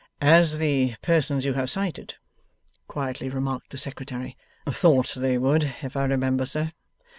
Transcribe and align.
'As 0.19 0.57
the 0.57 0.95
persons 1.03 1.45
you 1.45 1.53
have 1.53 1.69
cited,' 1.69 2.15
quietly 2.87 3.29
remarked 3.29 3.69
the 3.69 3.77
Secretary, 3.77 4.35
'thought 4.67 5.09
they 5.15 5.37
would, 5.37 5.73
if 5.83 5.95
I 5.95 6.05
remember, 6.05 6.47
sir. 6.47 6.71